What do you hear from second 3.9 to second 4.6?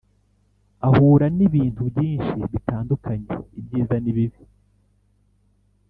n’ibibi